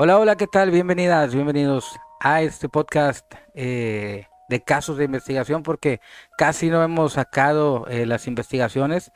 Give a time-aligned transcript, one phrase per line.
[0.00, 0.70] Hola, hola, ¿qué tal?
[0.70, 6.00] Bienvenidas, bienvenidos a este podcast eh, de casos de investigación porque
[6.36, 9.10] casi no hemos sacado eh, las investigaciones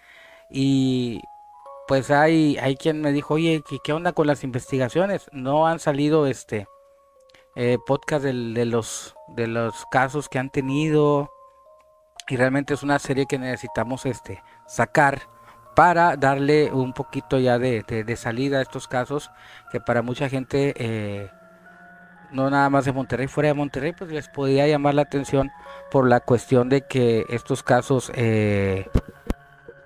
[0.51, 1.21] y
[1.87, 5.29] pues hay, hay quien me dijo, oye, ¿qué, qué onda con las investigaciones?
[5.31, 6.67] No han salido este
[7.55, 8.33] eh, podcast de,
[8.65, 11.31] los, de los casos que han tenido
[12.27, 15.23] y realmente es una serie que necesitamos este, sacar
[15.75, 19.31] para darle un poquito ya de, de- salida a estos casos
[19.71, 21.31] que para mucha gente, eh,
[22.31, 25.51] no nada más de Monterrey, fuera de Monterrey, pues les podía llamar la atención
[25.91, 28.87] por la cuestión de que estos casos eh,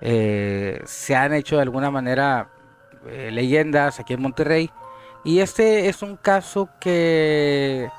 [0.01, 2.49] eh, se han hecho de alguna manera
[3.31, 4.69] leyendas aquí en Monterrey.
[5.23, 7.89] Y este es un caso que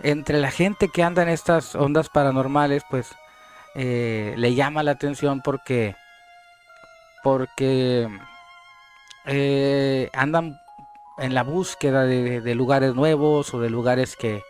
[0.00, 3.10] entre la gente que anda en estas ondas paranormales, pues
[3.74, 5.96] le llama la atención porque,
[7.24, 8.06] porque
[9.24, 10.60] eh, andan
[11.18, 14.42] en la búsqueda de, lugares nuevos o de lugares que,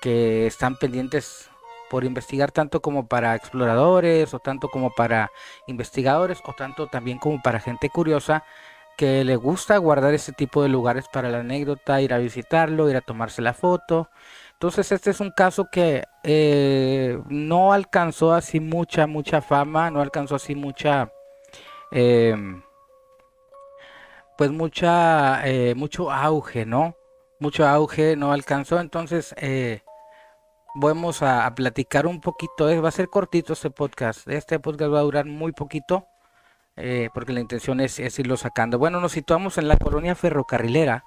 [0.00, 1.50] que están pendientes
[1.90, 5.30] por investigar tanto como para exploradores o tanto como para
[5.66, 8.44] investigadores o tanto también como para gente curiosa
[8.96, 12.96] que le gusta guardar ese tipo de lugares para la anécdota, ir a visitarlo, ir
[12.96, 14.10] a tomarse la foto.
[14.54, 20.34] Entonces este es un caso que eh, no alcanzó así mucha, mucha fama, no alcanzó
[20.34, 21.12] así mucha...
[21.90, 22.62] em,
[24.38, 26.96] pues mucha, eh, mucho auge, ¿no?
[27.40, 29.82] Mucho auge no alcanzó, entonces eh,
[30.76, 35.02] vamos a, platicar un poquito, va a ser cortito este podcast, este podcast va a
[35.02, 36.06] durar muy poquito,
[36.76, 38.78] eh, porque la intención es, irlo sacando.
[38.78, 41.04] Bueno, nos situamos en la colonia ferrocarrilera,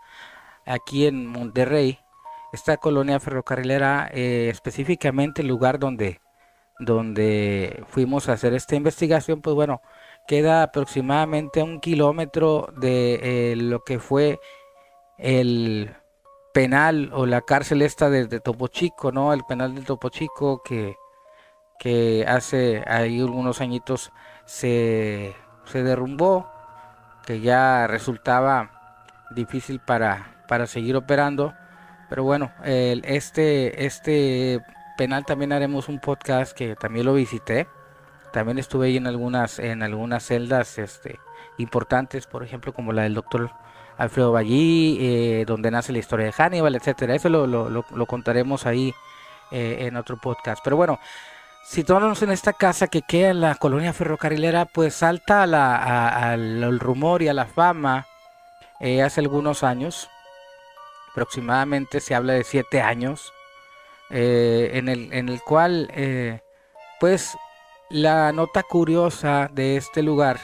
[0.66, 2.00] aquí en Monterrey,
[2.54, 6.20] esta colonia ferrocarrilera, específicamente el lugar donde,
[6.80, 9.82] donde fuimos a hacer esta investigación, pues bueno,
[10.32, 14.40] queda aproximadamente a un kilómetro de eh, lo que fue
[15.18, 15.94] el
[16.54, 19.34] penal o la cárcel esta de, de Topo Chico, ¿no?
[19.34, 20.96] El penal de Topo Chico que,
[22.26, 24.14] hace ahí algunos añitos
[24.46, 26.50] se, se derrumbó,
[27.26, 28.72] que ya resultaba
[29.32, 31.54] difícil para, para seguir operando.
[32.08, 34.62] Pero bueno, el- este, este
[34.98, 37.68] penal también haremos un podcast que también lo visité.
[38.32, 41.20] También estuve ahí en algunas, en algunas celdas este,
[41.58, 43.52] importantes, por ejemplo, como la del doctor
[43.98, 47.14] Alfredo Ballí, eh, donde nace la historia de Hannibal, etcétera.
[47.14, 48.94] Eso lo, lo- contaremos ahí
[49.52, 50.62] eh, en otro podcast.
[50.64, 51.00] Pero bueno,
[51.66, 56.32] situándonos en esta casa que queda en la colonia ferrocarrilera, pues salta a la- a-
[56.32, 58.08] al rumor y a la fama
[58.80, 60.10] eh, hace algunos años,
[61.12, 63.32] aproximadamente se habla de siete años,
[64.10, 65.90] en el, en el cual,
[67.00, 67.38] pues,
[67.92, 70.40] la nota curiosa de este lugar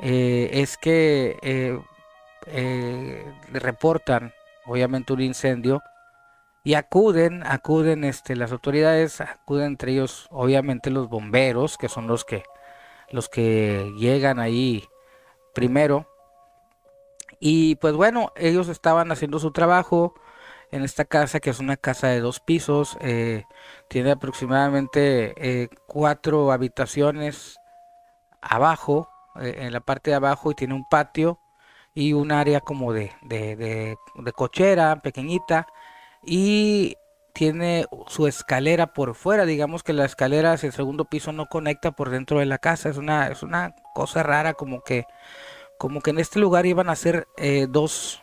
[0.00, 1.78] eh, es que eh,
[2.46, 4.32] eh, reportan,
[4.66, 5.82] obviamente, un incendio
[6.62, 12.24] y acuden, acuden, este, las autoridades, acuden entre ellos, obviamente, los bomberos, que son los
[12.24, 12.44] que,
[13.10, 14.88] los que llegan ahí
[15.54, 16.06] primero.
[17.40, 20.14] Y pues bueno, ellos estaban haciendo su trabajo
[20.72, 23.44] en esta casa, que es una casa de dos pisos, eh,
[23.88, 27.56] tiene aproximadamente eh, cuatro habitaciones
[28.40, 29.08] abajo,
[29.40, 31.40] eh, en la parte de abajo, y tiene un patio
[31.94, 35.66] y un área como de, de, de- de cochera pequeñita,
[36.24, 36.96] y
[37.34, 41.92] tiene su escalera por fuera, digamos que la escalera hacia el segundo piso no conecta
[41.92, 45.06] por dentro de la casa, es una, es una cosa rara, como que,
[45.78, 47.26] como que en este lugar iban a ser
[47.68, 48.22] dos,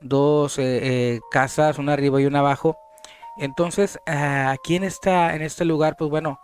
[0.00, 2.78] dos eh, eh, casas, una arriba y una abajo.
[3.38, 6.40] Entonces, ah, aquí en esta, en este lugar, pues bueno,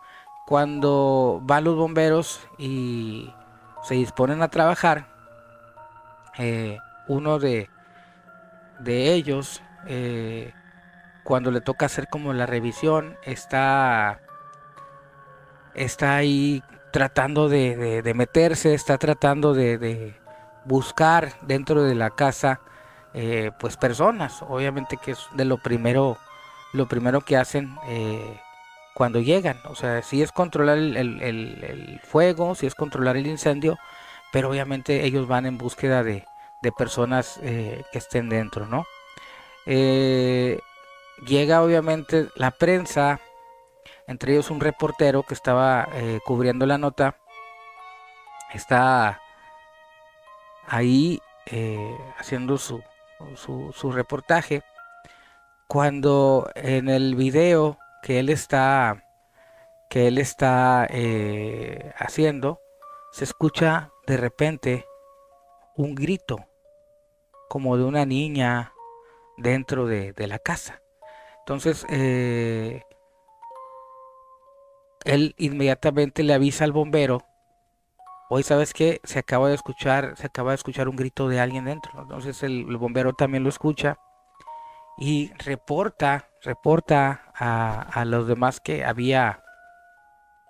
[0.47, 3.33] cuando van los bomberos y
[3.85, 5.09] se disponen a trabajar,
[6.39, 7.69] eh, uno de,
[8.81, 9.63] de ellos,
[11.23, 14.21] cuando le toca hacer como la revisión, está,
[15.75, 20.15] está ahí tratando de, de- de meterse, está tratando de
[20.65, 22.61] buscar dentro de la casa,
[23.15, 26.19] eh, pues personas, obviamente que es de lo primero,
[26.73, 28.41] lo primero que hacen eh,
[28.95, 33.27] cuando llegan, o sea, si es controlar el, el- el- fuego, si es controlar el
[33.27, 33.79] incendio,
[34.33, 36.25] pero obviamente ellos van en búsqueda de,
[36.63, 38.87] de personas eh, que estén dentro, ¿no?
[41.27, 43.19] Llega obviamente la prensa,
[44.07, 45.89] entre ellos un reportero que estaba
[46.25, 47.17] cubriendo la nota,
[48.53, 49.21] está
[50.67, 51.21] ahí
[52.19, 52.83] haciendo su,
[53.35, 54.63] su, reportaje,
[55.69, 59.05] cuando en el video que él está,
[59.89, 62.61] que él está eh, haciendo,
[63.13, 64.87] se escucha de repente
[65.77, 66.47] un grito,
[67.49, 68.73] como de una niña
[69.37, 70.83] dentro de, la casa.
[71.41, 72.83] Entonces, eh,
[75.05, 77.25] él inmediatamente le avisa al bombero,
[78.35, 81.67] hoy sabes que se acaba de escuchar, se acaba de escuchar un grito de alguien
[81.67, 82.01] dentro.
[82.01, 83.99] Entonces el, bombero también lo escucha
[84.97, 89.45] y reporta, reporta a, los demás que había,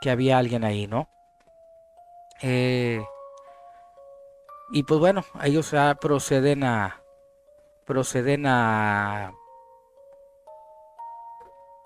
[0.01, 1.09] que había alguien ahí, ¿no?
[2.41, 3.05] Eh,
[4.71, 7.03] y pues bueno, ellos ya proceden a,
[7.85, 9.33] proceden a,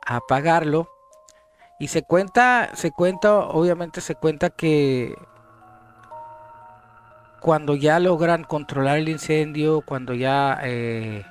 [0.04, 0.90] a apagarlo
[1.78, 5.14] y se cuenta, se cuenta, obviamente se cuenta que
[7.46, 11.24] cuando ya logran controlar el incendio, cuando ya eh,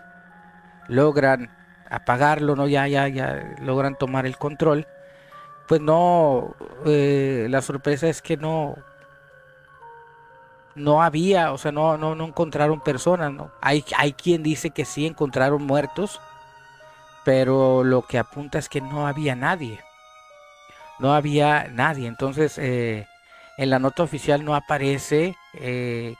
[0.87, 1.49] logran
[1.89, 4.87] apagarlo, no, ya, ya, ya logran tomar el control,
[5.67, 8.77] pues no, eh, la sorpresa es que no,
[10.73, 13.33] no había, o sea, no, no, no encontraron personas.
[13.59, 16.21] Hay, hay quien dice que sí encontraron muertos,
[17.25, 19.81] pero lo que apunta es que no había nadie
[20.99, 22.07] no había nadie.
[22.07, 23.07] Entonces, eh,
[23.57, 26.15] en la nota oficial no aparece eh,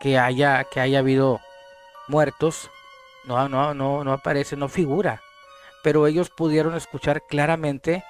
[0.00, 1.40] que, haya, que haya habido
[2.08, 2.70] muertos.
[3.24, 5.20] No, no, no, no aparece, no figura.
[5.82, 8.04] Pero ellos pudieron escuchar claramente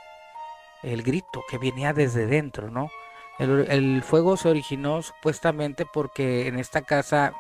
[0.82, 2.90] el grito que venía desde dentro, ¿no?
[3.38, 7.32] El, el, fuego se originó supuestamente porque en esta casa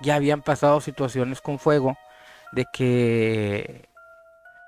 [0.00, 1.96] ya habían pasado situaciones con fuego
[2.52, 3.88] de que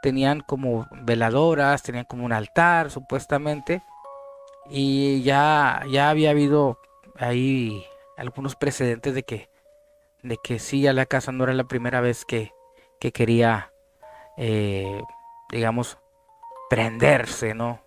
[0.02, 3.82] tenían como veladoras, tenían como un altar supuestamente
[4.68, 6.78] y ya, ya había habido
[7.16, 7.84] ahí
[8.16, 9.50] algunos precedentes de que,
[10.22, 12.52] de que sí, a la casa no era la primera vez que,
[13.00, 13.72] que quería,
[14.36, 15.02] eh,
[15.50, 15.98] digamos,
[16.70, 17.82] prenderse, ¿no?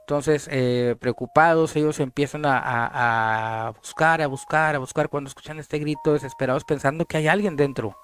[0.00, 5.80] Entonces, eh, preocupados, ellos empiezan a, a, buscar, a buscar, a buscar cuando escuchan este
[5.80, 7.96] grito, desesperados, pensando que hay alguien dentro.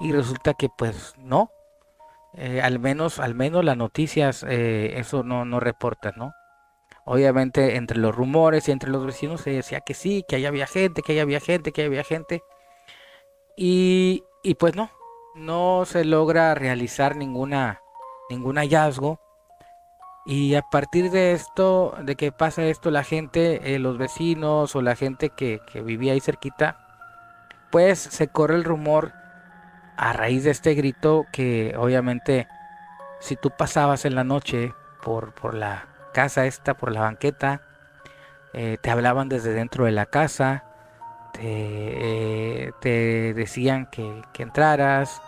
[0.00, 1.52] Y resulta que pues no,
[2.34, 6.32] eh, al menos, al menos las noticias eh, eso no, no reportan, ¿no?
[7.04, 10.66] Obviamente entre los rumores y entre los vecinos se decía que sí, que ahí había
[10.66, 12.42] gente, que ahí había gente, que ahí había gente.
[13.56, 14.90] Y, y pues no,
[15.34, 17.82] no se logra realizar ninguna,
[18.30, 19.20] ningún hallazgo.
[20.26, 24.80] Y a partir de esto, de que pasa esto, la gente, eh, los vecinos o
[24.80, 26.78] la gente que, que vivía ahí cerquita,
[27.70, 29.12] pues se corre el rumor
[29.96, 32.48] a raíz de este grito que obviamente
[33.20, 37.60] si tú pasabas en la noche por, por la casa esta, por la banqueta,
[38.54, 40.64] eh, te hablaban desde dentro de la casa,
[41.32, 45.20] te, eh, decían que, entraras,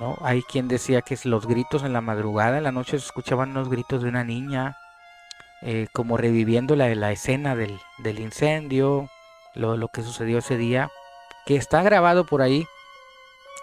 [0.00, 0.16] ¿no?
[0.22, 3.68] Hay quien decía que los gritos en la madrugada, en la noche se escuchaban los
[3.68, 4.78] gritos de una niña,
[5.62, 7.78] eh, como reviviendo la, la escena del,
[8.18, 9.08] incendio,
[9.54, 10.90] lo, lo que sucedió ese día,
[11.46, 12.66] que está grabado por ahí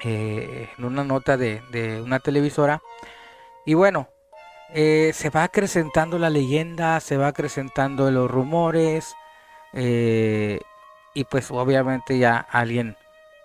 [0.04, 2.82] en una nota de, una televisora.
[3.66, 4.10] Y bueno,
[4.74, 9.16] eh, se va acrecentando la leyenda, se va acrecentando los rumores.
[9.74, 10.60] Eh,
[11.14, 12.96] y pues obviamente ya alguien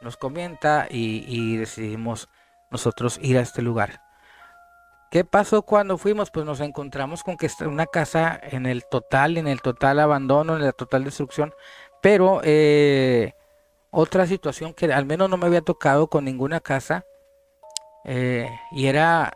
[0.01, 2.29] nos comenta y, decidimos
[2.71, 4.03] nosotros ir a este lugar.
[5.11, 6.31] ¿Qué pasó cuando fuimos?
[6.31, 10.57] Pues nos encontramos con que está una casa en el total, en el total abandono,
[10.57, 11.55] en la total destrucción.
[12.01, 12.41] Pero
[13.91, 17.05] otra situación que al menos no me había tocado con ninguna casa
[18.05, 19.33] eh, y era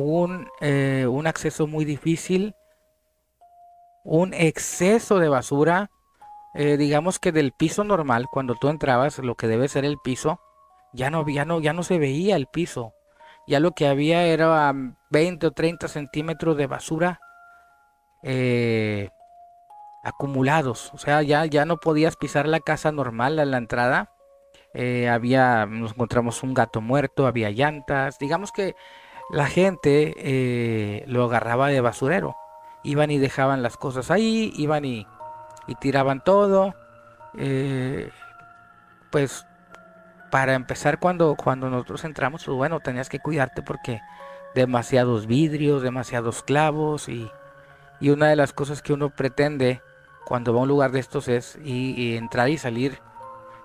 [0.00, 2.54] un, eh, un acceso muy difícil,
[4.04, 5.90] un exceso de basura,
[6.54, 10.40] eh, digamos que del piso normal, cuando tú entrabas, lo que debe ser el piso,
[10.92, 12.92] ya no, ya no, ya no se veía el piso.
[13.46, 14.72] Ya lo que había era
[15.10, 17.20] 20 o 30 centímetros de basura
[20.04, 20.92] acumulados.
[20.94, 24.10] O sea, ya, ya no podías pisar la casa normal a la entrada.
[24.74, 28.18] Eh, había, nos encontramos un gato muerto, había llantas.
[28.18, 28.76] Digamos que
[29.30, 32.36] la gente eh, lo agarraba de basurero.
[32.82, 35.06] Iban y dejaban las cosas ahí, iban y,
[35.80, 36.74] tiraban todo.
[37.36, 38.10] Eh,
[39.10, 39.46] pues
[40.30, 44.00] para empezar cuando, cuando nosotros entramos, pues bueno, tenías que cuidarte porque
[44.54, 47.30] demasiados vidrios, demasiados clavos y,
[48.00, 49.80] y una de las cosas que uno pretende
[50.24, 52.98] cuando va a un lugar de estos es y, entrar y salir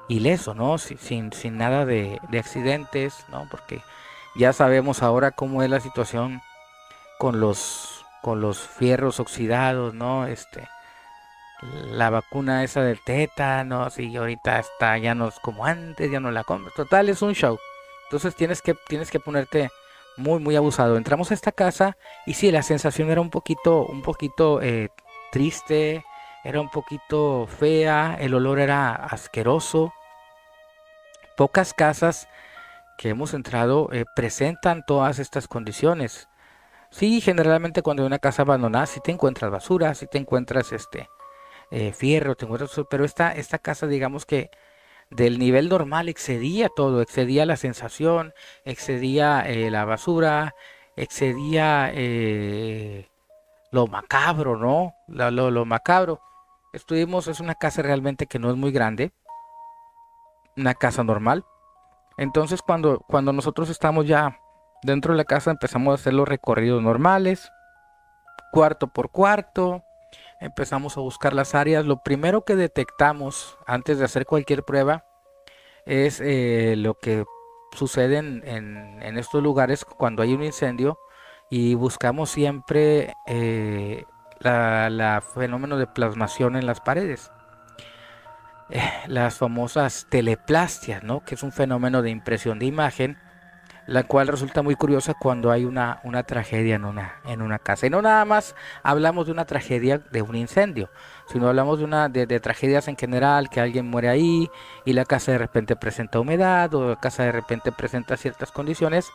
[0.08, 0.78] ileso, ¿no?
[0.78, 3.48] Sin, sin nada de, accidentes, ¿no?
[3.50, 3.82] Porque
[4.40, 6.42] ya sabemos ahora cómo es la situación
[7.18, 10.26] con los, con los fierros oxidados, ¿no?
[10.28, 10.66] Este,
[11.92, 16.32] la vacuna esa del tétano, y ahorita está, ya no es como antes, ya no
[16.32, 16.72] la compro.
[16.74, 17.60] Total, es un show.
[18.06, 19.70] Entonces tienes que, tienes que ponerte
[20.16, 20.96] muy, muy abusado.
[20.96, 24.90] Entramos a esta casa y sí, la sensación era un poquito, un poquito eh,
[25.34, 26.06] triste,
[26.46, 29.94] era un poquito fea, el olor era asqueroso.
[31.36, 32.30] pocas casas
[33.00, 36.28] que hemos entrado eh, presentan todas estas condiciones.
[36.92, 41.08] Sí, generalmente cuando hay una casa abandonada, si te encuentras basura, si te encuentras este
[41.72, 44.50] eh, fierro, te encuentras, pero esta, esta casa, digamos que
[45.10, 48.34] del nivel normal excedía todo, excedía la sensación,
[48.66, 50.54] excedía eh, la basura,
[50.98, 51.94] excedía
[53.72, 54.94] lo macabro, ¿no?
[55.08, 56.20] Lo, lo, macabro.
[56.74, 59.14] Estuvimos, es una casa realmente que no es muy grande,
[60.58, 61.46] una casa normal.
[62.20, 64.38] Entonces cuando, cuando nosotros estamos ya
[64.84, 67.50] dentro de la casa empezamos a hacer los recorridos normales,
[68.52, 69.84] cuarto por cuarto,
[70.42, 71.86] empezamos a buscar las áreas.
[71.86, 75.06] Lo primero que detectamos antes de hacer cualquier prueba
[75.86, 77.24] es eh, lo que
[77.72, 81.00] sucede en, en, estos lugares cuando hay un incendio
[81.50, 84.04] y buscamos siempre eh,
[84.40, 87.32] la, fenómeno de plasmación en las paredes.
[88.72, 91.24] Eh, las famosas teleplastias, ¿no?
[91.24, 93.18] que es un fenómeno de impresión de imagen,
[93.88, 97.88] la cual resulta muy curiosa cuando hay una, una tragedia en una, en una casa.
[97.88, 100.92] Y no nada más hablamos de una tragedia de un incendio,
[101.28, 104.48] sino hablamos de, una, de, tragedias en general, que alguien muere ahí
[104.86, 109.10] y la casa de repente presenta humedad o la casa de repente presenta ciertas condiciones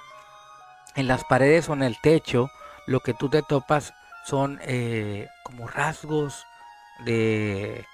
[0.96, 2.50] en las paredes o en el techo,
[2.88, 3.94] lo que tú te topas
[4.24, 6.44] son eh, como rasgos
[7.04, 7.84] de,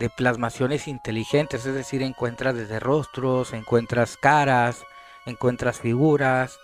[0.00, 4.82] de plasmaciones inteligentes, es decir, encuentras desde rostros, encuentras caras,
[5.26, 6.58] encuentras figuras,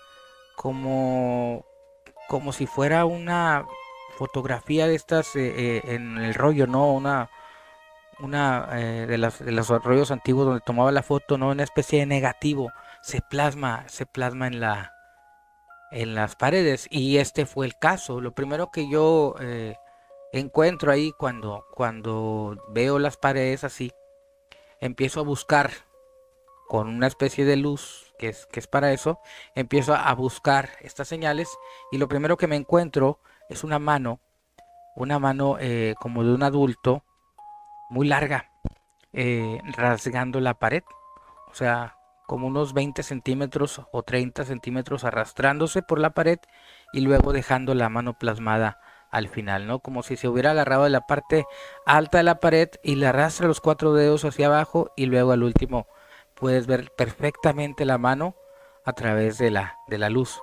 [0.57, 1.65] como,
[2.29, 3.67] como si fuera una
[4.19, 6.93] fotografía de estas eh, eh, en el rollo, ¿no?
[6.93, 7.31] Una,
[8.19, 11.49] una de, las, de los rollos antiguos donde tomaba la foto, ¿no?
[11.51, 12.71] Una especie de negativo,
[13.03, 14.93] se plasma, se plasma en la,
[15.91, 18.21] en las paredes y este fue el caso.
[18.21, 19.77] Lo primero que yo eh,
[20.33, 23.93] encuentro ahí cuando, cuando veo las paredes así,
[24.81, 25.71] empiezo a buscar
[26.69, 29.19] con una especie de luz que es, que es para eso,
[29.55, 31.49] empiezo a buscar estas señales
[31.91, 33.19] y lo primero que me encuentro
[33.49, 34.21] es una mano,
[34.95, 37.05] una mano eh, como de un adulto,
[37.89, 38.51] muy larga,
[39.13, 40.85] eh, rasgando la pared.
[41.49, 41.97] O sea,
[42.27, 46.39] como unos 20 centímetros o 30 centímetros arrastrándose por la pared
[46.93, 49.81] y luego dejando la mano plasmada al final, ¿no?
[49.81, 51.47] Como si se hubiera agarrado de la parte
[51.85, 55.43] alta de la pared y le arrastra los cuatro dedos hacia abajo y luego al
[55.43, 55.87] último
[56.35, 58.35] puedes ver perfectamente la mano
[58.85, 60.41] a través de la, de la luz,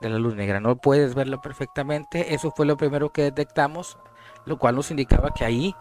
[0.00, 0.60] de la luz negra.
[0.60, 2.34] No puedes verlo perfectamente.
[2.34, 3.98] Eso fue lo primero que detectamos,
[4.44, 5.74] lo cual nos indicaba que ahí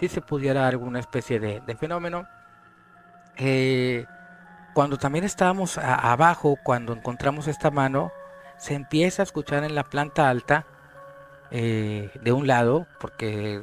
[0.00, 2.26] sí se pudiera dar alguna especie de, fenómeno.
[3.36, 4.04] Eh,
[4.74, 8.10] cuando también estábamos abajo, cuando encontramos esta mano,
[8.56, 10.66] se empieza a escuchar en la planta alta
[11.50, 13.62] eh, de un lado, porque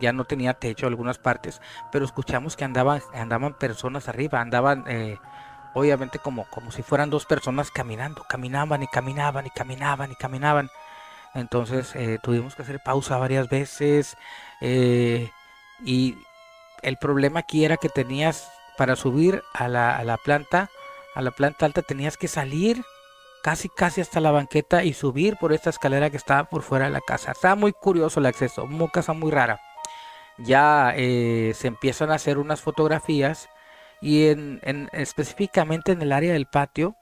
[0.00, 1.60] ya no tenía techo algunas partes,
[1.92, 5.18] pero escuchamos que andaban, andaban personas arriba, andaban eh,
[5.74, 10.70] obviamente como, como si fueran dos personas caminando, caminaban y caminaban y caminaban y caminaban.
[11.34, 14.16] Entonces eh, tuvimos que hacer pausa varias veces
[14.60, 16.16] y
[16.82, 20.70] el problema aquí era que tenías para subir a la, planta,
[21.14, 22.82] a la planta alta tenías que salir
[23.42, 26.90] casi casi hasta la banqueta y subir por esta escalera que estaba por fuera de
[26.92, 27.32] la casa.
[27.32, 29.60] Estaba muy curioso el acceso, una casa muy rara.
[30.38, 33.48] Ya eh, se empiezan a hacer unas fotografías
[34.00, 36.96] y en, específicamente en el área del patio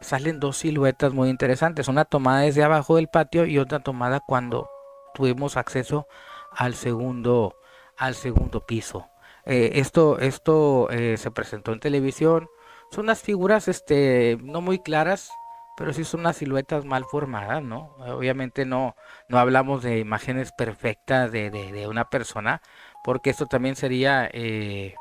[0.00, 1.88] salen dos siluetas muy interesantes.
[1.88, 4.68] Una tomada desde abajo del patio y otra tomada cuando
[5.14, 6.06] tuvimos acceso
[6.52, 7.56] al segundo,
[7.96, 9.08] al segundo piso.
[9.44, 12.48] Eh, esto esto eh, se presentó en televisión.
[12.90, 15.30] Son unas figuras este, no muy claras,
[15.76, 17.94] pero sí son unas siluetas mal formadas, ¿no?
[17.98, 18.96] Obviamente no,
[19.28, 22.62] no hablamos de imágenes perfectas de, de, una persona,
[23.04, 24.28] porque esto también sería...
[24.32, 24.94] Eh,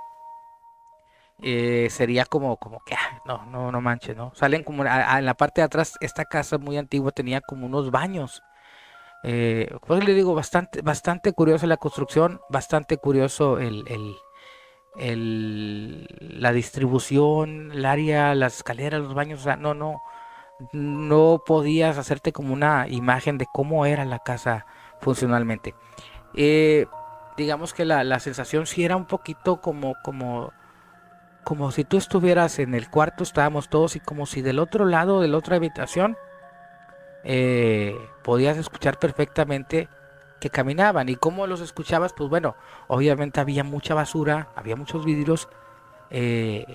[1.89, 5.59] sería como como que ah, no no no manches no salen como en la parte
[5.59, 8.41] de atrás esta casa muy antigua tenía como unos baños
[9.21, 13.83] pues le digo bastante bastante curiosa la construcción bastante curioso el,
[14.97, 20.01] el, la distribución, el área, las escaleras, los baños, o sea, no, no,
[20.71, 24.65] no podías hacerte como una imagen de cómo era la casa
[24.99, 25.75] funcionalmente.
[26.33, 26.87] Eh,
[27.37, 30.51] digamos que la, la, sensación sí era un poquito como, como,
[31.43, 35.21] como si tú estuvieras en el cuarto, estábamos todos y como si del otro lado,
[35.21, 36.17] de la otra habitación,
[37.23, 39.89] eh, podías escuchar perfectamente
[40.39, 41.09] que caminaban.
[41.09, 42.13] ¿Y cómo los escuchabas?
[42.13, 42.55] Pues bueno,
[42.87, 45.49] obviamente había mucha basura, había muchos vidrios,
[46.17, 46.65] eh,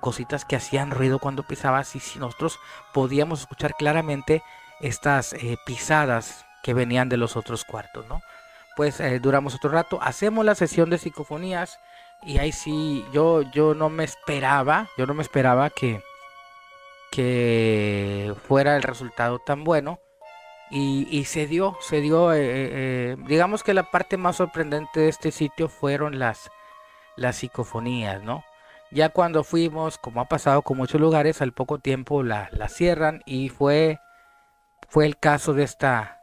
[0.00, 2.60] cositas que hacían ruido cuando pisabas y si nosotros
[2.92, 4.42] podíamos escuchar claramente
[4.80, 8.22] estas eh, pisadas que venían de los otros cuartos, ¿no?
[8.76, 11.78] Pues eh, duramos otro rato, hacemos la sesión de psicofonías
[12.22, 16.02] y ahí sí, yo, yo no me esperaba, yo no me esperaba que,
[17.10, 20.00] que fuera el resultado tan bueno.
[20.70, 25.08] Y, se dio, se dio, eh, eh, eh, digamos que la parte más sorprendente de
[25.08, 26.50] este sitio fueron las,
[27.14, 28.42] las psicofonías, ¿no?
[28.94, 33.22] Ya cuando fuimos, como ha pasado con muchos lugares, al poco tiempo la, la cierran
[33.26, 33.98] y fue,
[34.88, 36.20] fue el caso de esta,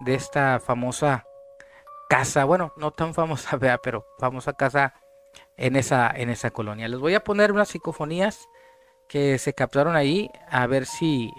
[0.00, 1.24] de esta famosa
[2.10, 4.92] casa, bueno, no tan famosa, vea, pero famosa casa
[5.56, 6.88] en esa, en esa colonia.
[6.88, 8.48] Les voy a poner unas psicofonías
[9.08, 11.32] que se captaron ahí, a ver si,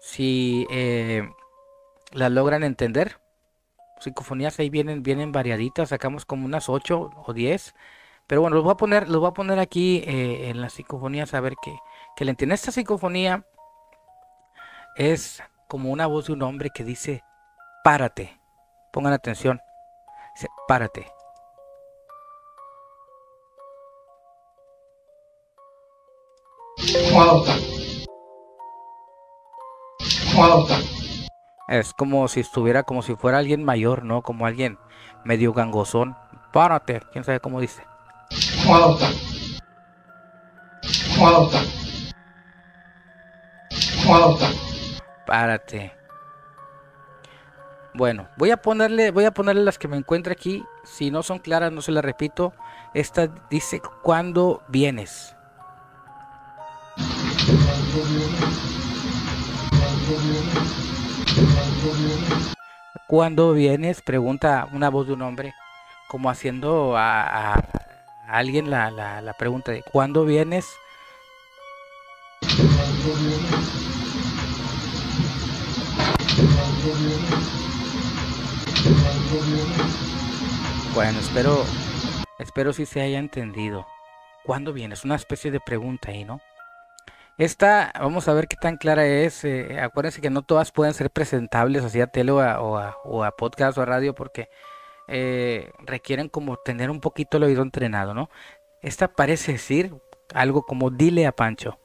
[0.00, 1.30] si eh,
[2.10, 3.20] las logran entender.
[4.00, 7.76] Psicofonías ahí vienen, vienen variaditas, sacamos como unas 8 o 10.
[8.30, 11.34] Pero bueno, los voy a poner, los voy a poner aquí eh, en las psicofonías
[11.34, 11.76] a ver que,
[12.14, 12.54] que le entienden.
[12.54, 13.44] Esta psicofonía
[14.94, 17.24] es como una voz de un hombre que dice,
[17.82, 18.40] párate.
[18.92, 19.60] Pongan atención.
[20.36, 21.08] Dice, párate.
[31.66, 34.22] Es como si estuviera, como si fuera alguien mayor, ¿no?
[34.22, 34.78] Como alguien
[35.24, 36.16] medio gangosón.
[36.52, 37.90] Párate, quién sabe cómo dice.
[45.26, 45.92] Párate.
[47.94, 50.64] Bueno, voy a ponerle, voy a ponerle las que me encuentre aquí.
[50.84, 52.52] Si no son claras, no se las repito.
[52.94, 55.34] Esta dice cuándo vienes.
[63.08, 64.02] ¿Cuándo vienes?
[64.02, 65.54] Pregunta una voz de un hombre,
[66.08, 67.60] como haciendo a,
[68.30, 70.66] alguien la, la, pregunta de ¿cuándo vienes?
[80.94, 81.64] Bueno, espero,
[82.38, 83.86] espero si se haya entendido.
[84.44, 85.04] ¿Cuándo vienes?
[85.04, 86.40] Una especie de pregunta ahí, ¿no?
[87.40, 89.44] Esta, vamos a ver qué tan clara es.
[89.44, 93.82] Eh, acuérdense que no todas pueden ser presentables así a tele o a, podcast o
[93.82, 94.50] a radio porque
[95.10, 98.30] eh, requieren como tener un poquito el oído entrenado, ¿no?
[98.82, 99.94] Esta parece decir
[100.34, 101.78] algo como dile a Pancho.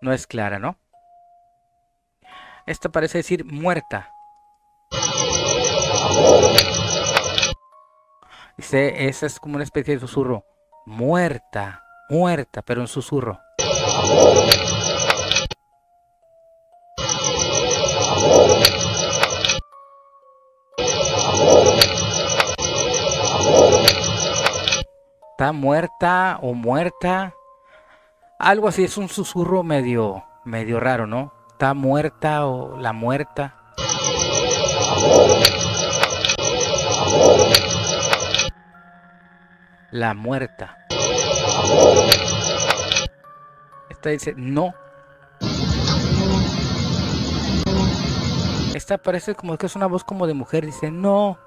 [0.00, 0.76] No es clara, ¿no?
[2.66, 4.12] Esta parece decir muerta.
[8.56, 10.44] Dice, esa es como una especie de susurro.
[10.86, 13.38] Muerta, muerta, pero en susurro.
[25.44, 27.34] Está muerta o muerta.
[28.38, 31.34] Algo así, es un susurro medio, medio raro, ¿no?
[31.50, 33.54] Está muerta o la muerta.
[39.90, 40.78] la muerta.
[43.90, 44.72] Esta dice no.
[48.74, 51.43] Esta parece como que es una voz como de mujer, dice no.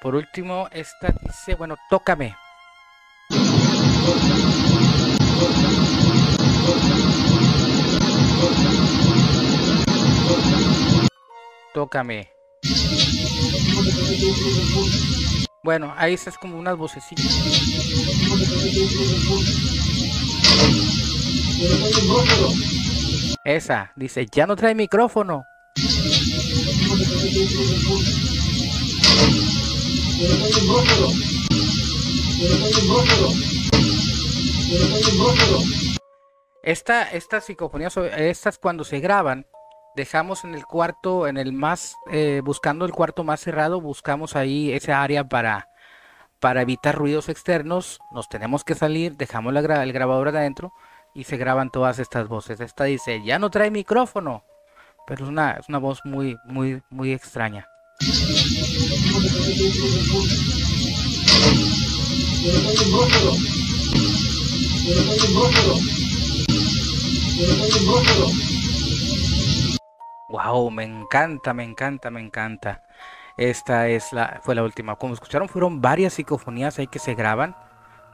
[0.00, 2.34] Por último, esta dice, bueno, tócame.
[11.74, 12.30] Tócame.
[15.62, 17.26] Bueno, ahí es como unas vocecitas.
[23.44, 25.44] Esa, dice, ya no trae micrófono.
[36.62, 39.46] Esta, estas psicofonías, estas cuando se graban,
[39.96, 44.72] dejamos en el cuarto, en el más, eh, buscando el cuarto más cerrado, buscamos ahí
[44.72, 45.68] esa área para,
[46.38, 50.72] para evitar ruidos externos, nos tenemos que salir, dejamos el grabador adentro
[51.14, 52.60] y se graban todas estas voces.
[52.60, 54.44] Esta dice, ya no trae micrófono,
[55.06, 57.66] pero es una, es una voz muy, muy, muy extraña.
[70.28, 72.82] Wow, me encanta, me encanta, me encanta.
[73.36, 74.96] Esta es la, fue la última.
[74.96, 77.56] Como escucharon, fueron varias psicofonías ahí que se graban.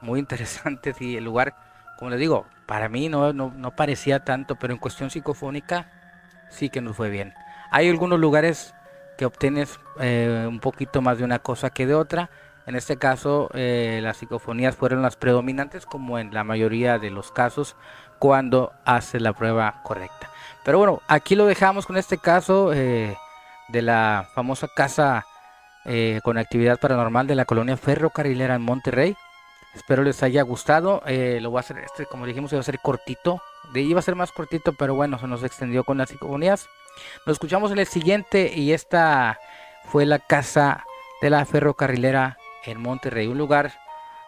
[0.01, 1.55] Muy interesantes y el lugar,
[1.99, 5.91] como les digo, para mí no, no, parecía tanto, pero en cuestión psicofónica
[6.49, 7.33] sí que nos fue bien.
[7.71, 8.73] Hay algunos lugares
[9.17, 12.29] que obtienes eh, un poquito más de una cosa que de otra.
[12.65, 17.31] En este caso, eh, las psicofonías fueron las predominantes, como en la mayoría de los
[17.31, 17.75] casos,
[18.19, 20.29] cuando hace la prueba correcta.
[20.63, 23.15] Pero bueno, aquí lo dejamos con este caso eh,
[23.69, 25.25] de la famosa casa
[26.21, 29.15] con actividad paranormal de la colonia ferrocarrilera en Monterrey.
[29.73, 31.01] Espero les haya gustado.
[31.05, 33.41] lo voy a hacer, este, como dijimos, iba a ser cortito.
[33.71, 36.67] De, iba a ser más cortito, pero bueno, se nos extendió con las psicofonías.
[37.25, 39.39] Nos escuchamos en el siguiente y esta
[39.85, 40.85] fue la casa
[41.21, 43.73] de la ferrocarrilera en Monterrey, un lugar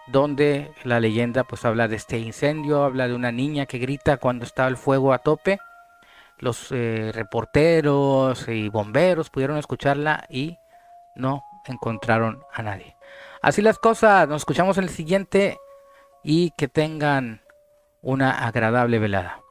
[0.07, 4.45] donde la leyenda pues habla de este incendio, habla de una niña que grita cuando
[4.45, 5.59] estaba el fuego a tope.
[6.37, 10.57] Los eh, reporteros y bomberos pudieron escucharla y
[11.15, 12.95] no encontraron a nadie.
[13.41, 15.57] Así las cosas, nos escuchamos en el siguiente
[16.23, 17.41] y que tengan
[18.01, 19.41] una agradable velada.